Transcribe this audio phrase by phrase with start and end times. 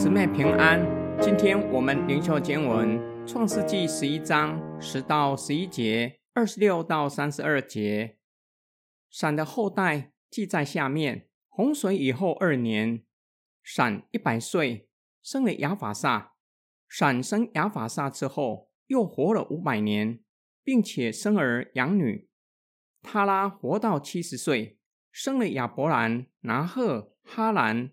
[0.00, 0.80] 姊妹平安，
[1.20, 8.16] 今天我们灵修经文《创世纪》十一章十到十一节，二十六到三十二节。
[9.10, 11.28] 闪的后代记在下面。
[11.50, 13.04] 洪水以后二年，
[13.62, 14.88] 闪一百岁，
[15.22, 16.32] 生了亚法萨。
[16.88, 20.20] 闪生亚法萨之后，又活了五百年，
[20.64, 22.26] 并且生儿养女。
[23.02, 24.78] 他拉活到七十岁，
[25.12, 27.90] 生了亚伯兰、拿赫、哈兰。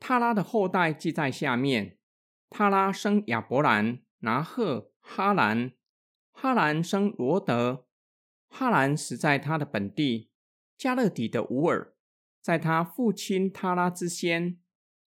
[0.00, 1.98] 他拉的后代记在下面：
[2.48, 5.72] 他拉生亚伯兰、拿赫、哈兰。
[6.32, 7.86] 哈兰生罗德。
[8.48, 10.30] 哈兰死在他的本地
[10.76, 11.94] 加勒底的乌尔，
[12.40, 14.58] 在他父亲他拉之先，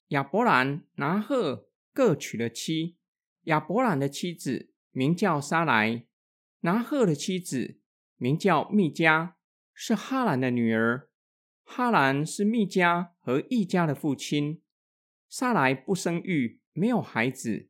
[0.09, 2.97] 亚伯兰、拿赫各娶了妻。
[3.43, 6.05] 亚伯兰的妻子名叫撒莱，
[6.59, 7.79] 拿赫的妻子
[8.17, 9.37] 名叫密加，
[9.73, 11.09] 是哈兰的女儿。
[11.63, 14.61] 哈兰是密加和易家的父亲。
[15.31, 17.69] 撒来不生育，没有孩子。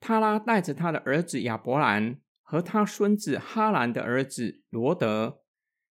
[0.00, 5.44] 他拉带着他的儿子亚伯兰和他孙子哈兰的儿子罗德，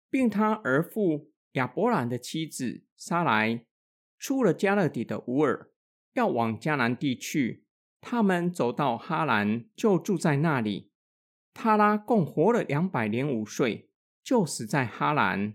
[0.09, 3.66] 并他儿父亚伯兰的妻子撒来，
[4.19, 5.72] 出了加勒底的乌尔，
[6.11, 7.63] 要往迦南地去。
[8.02, 10.91] 他们走到哈兰，就住在那里。
[11.53, 13.89] 他拉共活了两百零五岁，
[14.22, 15.53] 就死在哈兰。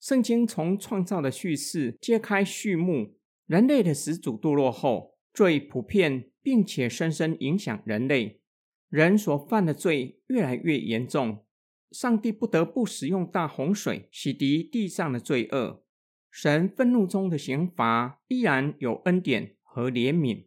[0.00, 3.18] 圣经从创造的叙事揭开序幕。
[3.46, 8.40] 人类的始祖堕落后，最普遍并且深深影响人类。
[8.88, 11.44] 人所犯的罪越来越严重，
[11.90, 15.84] 上帝不得不使用大洪水洗涤地上的罪恶。
[16.30, 20.46] 神愤怒中的刑罚依然有恩典和怜悯。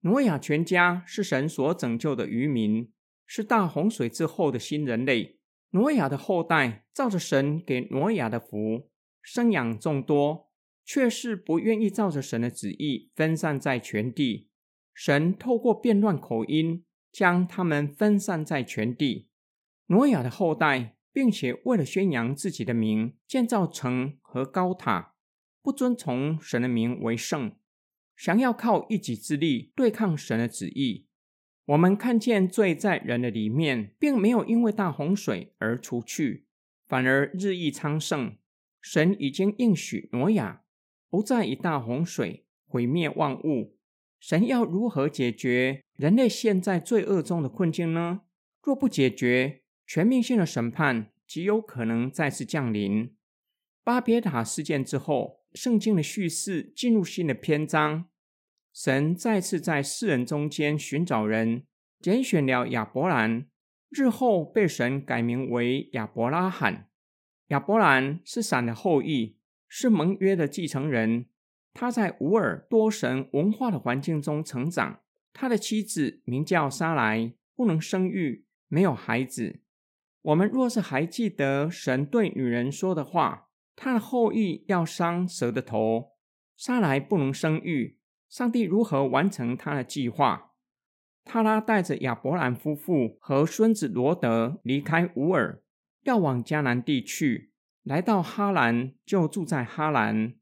[0.00, 2.92] 挪亚全家是神所拯救的渔民，
[3.26, 5.38] 是大洪水之后的新人类。
[5.70, 8.90] 挪亚的后代照着神给挪亚的福，
[9.22, 10.43] 生养众多。
[10.84, 14.48] 却是不愿意照着神的旨意分散在全地。
[14.92, 19.28] 神透过变乱口音，将他们分散在全地。
[19.86, 25.14] 挪亚的后代，并且为了宣扬自己的名，建造城和高塔，
[25.62, 27.56] 不遵从神的名为圣，
[28.16, 31.06] 想要靠一己之力对抗神的旨意。
[31.66, 36.46] 我们看见罪在人的里面，并没有因为大洪水而除去，
[36.86, 38.36] 反而日益昌盛。
[38.80, 40.63] 神已经应许挪亚。
[41.14, 43.76] 不再以大洪水毁灭万物，
[44.18, 48.22] 神要如何解决人类现在罪恶中的困境呢？
[48.60, 53.14] 若不解决，全面性的审判极有可能再次降临。
[53.84, 58.06] 巴别塔事件之后，圣经的叙事进入新的篇章。
[58.72, 61.62] 神再次在世人中间寻找人，
[62.00, 63.46] 拣选了亚伯兰，
[63.88, 66.88] 日后被神改名为亚伯拉罕。
[67.50, 69.36] 亚伯兰是闪的后裔。
[69.76, 71.26] 是盟约的继承人，
[71.72, 75.00] 他在乌尔多神文化的环境中成长。
[75.32, 79.62] 他的妻子名叫沙莱，不能生育，没有孩子。
[80.22, 86.12] 我们若是还记得神对女人说的话，他的后裔要伤蛇的头。
[86.56, 87.98] 沙莱不能生育，
[88.28, 90.52] 上帝如何完成他的计划？
[91.24, 95.60] 他拉带着亚伯兰夫妇和孙子罗德离开乌尔，
[96.04, 97.50] 要往迦南地去。
[97.84, 100.32] 来到哈兰，就住在哈兰。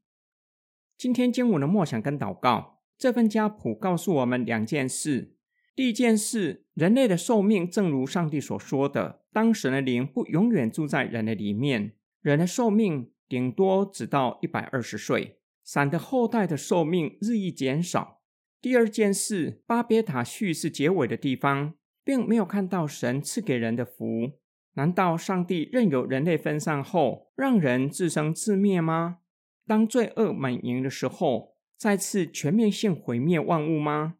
[0.97, 5.35] 今天经文的默想跟祷告，这份家谱告诉我们两件事。
[5.75, 15.39] 第一件事，人类的寿命正如上帝所说的，当神的灵不永远住在人的里面，人的寿命顶多只到一百二十岁。
[15.65, 18.21] 闪的后代的寿命日益减少。
[18.61, 21.73] 第二件事，巴别塔叙事结尾的地方，
[22.05, 24.39] 并没有看到神赐给人的福。
[24.75, 29.19] 难道上帝任由人类分散后，让人自生自灭吗？
[29.65, 34.15] 当罪恶满盈的时候，再次全面性毁灭万物吗？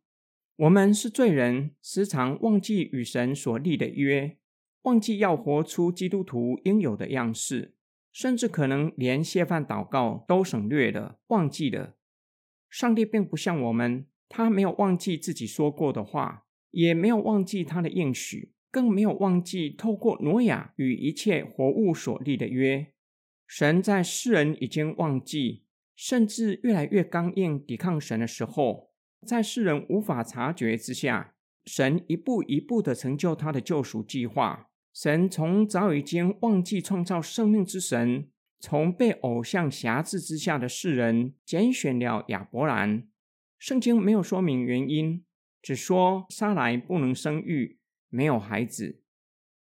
[0.55, 4.37] 我们是罪人，时常忘记与神所立的约，
[4.83, 7.73] 忘记要活出基督徒应有的样式，
[8.11, 11.95] 甚至可能连谢饭祷告都省略了，忘记了。
[12.69, 18.53] 上帝并不像我们，他没有忘记自己说过的话，也没有忘记他的应许。
[18.73, 22.87] 更没有忘记透过挪亚与一切活物所立的约。
[23.45, 25.65] 神在世人已经忘记，
[25.95, 28.89] 甚至越来越刚硬抵抗神的时候，
[29.27, 31.35] 在世人无法察觉之下，
[31.67, 34.71] 神一步一步的成就他的救赎计划。
[34.91, 38.27] 神从早已经忘记创造生命之神，
[38.59, 43.07] 从被偶像辖制之下的世人拣选了亚伯兰。
[43.59, 45.23] 圣经没有说明原因，
[45.61, 47.77] 只说撒来不能生育。
[48.13, 49.01] 没有孩子，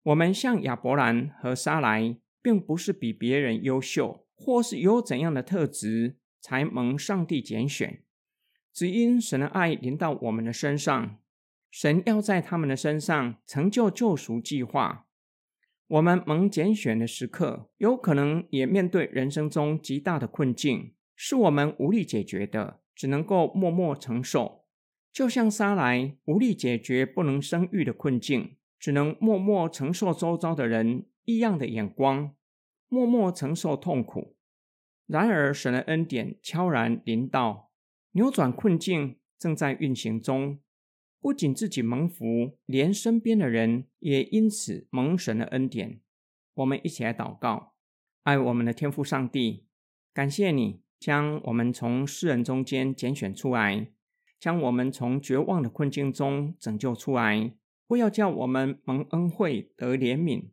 [0.02, 8.02] 我们像亚伯兰和撒莱，并不是比别人优秀，或是有怎样的特质才蒙上帝拣选。
[8.72, 11.18] 只因神的爱临到我们的身上，
[11.70, 15.06] 神要在他们的身上成就救赎计划。
[15.88, 24.59] 我们蒙拣选的时刻，有可能也面对人生中极大的困境，是我们无力解决的，只能够默默承受。
[25.12, 32.34] 就像沙来无力解决不能生育的困境，只能默默承受周遭的人异样的眼光，
[32.88, 34.36] 默默承受痛苦。
[35.06, 37.70] 然而，神的恩典悄然临到，
[38.12, 40.60] 扭转困境正在运行中。
[41.20, 46.00] 不仅自己蒙福，连身边的人也因此蒙神的恩典。
[46.54, 47.74] 我们一起来祷告：
[48.22, 49.66] 爱我们的天父上帝，
[50.14, 53.88] 感谢你将我们从世人中间拣选出来，
[54.40, 57.52] 将我们从绝望的困境中拯救出来，
[57.86, 60.46] 不要叫我们蒙恩惠得怜悯。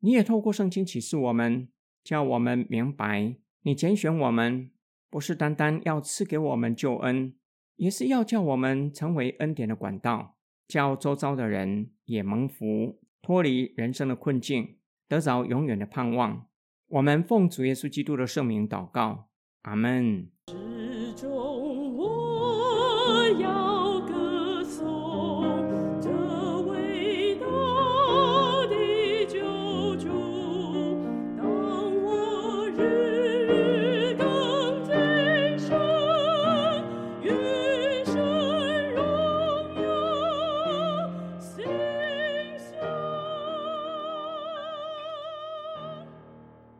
[0.00, 1.68] 你也透过圣经启示我们，
[2.02, 3.36] 叫我们明白。
[3.62, 4.70] 你拣选我们，
[5.10, 7.34] 不是单单要赐给我们救恩，
[7.76, 10.36] 也是要叫我们成为恩典的管道，
[10.66, 14.76] 叫周遭的人也蒙福，脱离人生的困境，
[15.08, 16.46] 得着永远的盼望。
[16.88, 19.28] 我们奉主耶稣基督的圣名祷告，
[19.62, 20.30] 阿门。